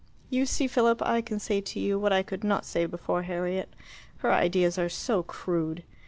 You 0.31 0.47
see, 0.47 0.65
Philip, 0.67 0.99
I 1.03 1.21
can 1.21 1.39
say 1.39 1.61
to 1.61 1.79
you 1.79 1.99
what 1.99 2.11
I 2.11 2.23
could 2.23 2.43
not 2.43 2.65
say 2.65 2.87
before 2.87 3.21
Harriet. 3.21 3.71
Her 4.17 4.33
ideas 4.33 4.79
are 4.79 4.89
so 4.89 5.21
crude. 5.21 5.83